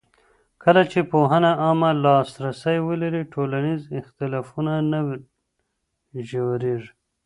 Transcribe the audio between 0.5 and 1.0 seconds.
کله چې